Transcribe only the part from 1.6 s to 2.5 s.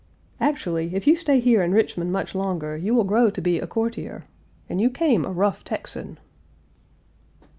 in Richmond much